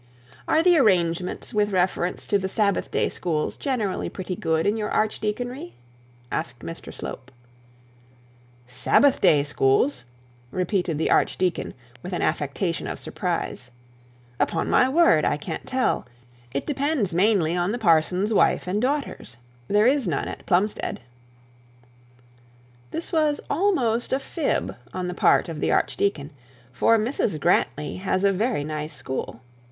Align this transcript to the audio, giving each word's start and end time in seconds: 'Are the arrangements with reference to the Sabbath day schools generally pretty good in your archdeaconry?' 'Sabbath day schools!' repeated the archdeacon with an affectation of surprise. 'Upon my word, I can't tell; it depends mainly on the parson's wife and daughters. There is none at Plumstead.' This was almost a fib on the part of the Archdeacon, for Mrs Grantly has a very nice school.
'Are 0.47 0.63
the 0.63 0.79
arrangements 0.79 1.53
with 1.53 1.71
reference 1.73 2.25
to 2.25 2.39
the 2.39 2.49
Sabbath 2.49 2.89
day 2.89 3.07
schools 3.07 3.55
generally 3.55 4.09
pretty 4.09 4.35
good 4.35 4.65
in 4.65 4.75
your 4.75 4.89
archdeaconry?' 4.89 5.75
'Sabbath 8.67 9.21
day 9.21 9.43
schools!' 9.43 10.03
repeated 10.49 10.97
the 10.97 11.11
archdeacon 11.11 11.75
with 12.01 12.13
an 12.13 12.23
affectation 12.23 12.87
of 12.87 12.97
surprise. 12.97 13.69
'Upon 14.39 14.71
my 14.71 14.89
word, 14.89 15.23
I 15.23 15.37
can't 15.37 15.67
tell; 15.67 16.07
it 16.51 16.65
depends 16.65 17.13
mainly 17.13 17.55
on 17.55 17.71
the 17.71 17.77
parson's 17.77 18.33
wife 18.33 18.65
and 18.67 18.81
daughters. 18.81 19.37
There 19.67 19.85
is 19.85 20.07
none 20.07 20.27
at 20.27 20.47
Plumstead.' 20.47 21.01
This 22.89 23.11
was 23.13 23.39
almost 23.51 24.11
a 24.13 24.17
fib 24.19 24.75
on 24.95 25.07
the 25.07 25.13
part 25.13 25.47
of 25.47 25.59
the 25.59 25.71
Archdeacon, 25.71 26.31
for 26.71 26.97
Mrs 26.97 27.39
Grantly 27.39 27.97
has 27.97 28.23
a 28.23 28.31
very 28.33 28.63
nice 28.63 28.95
school. 28.95 29.41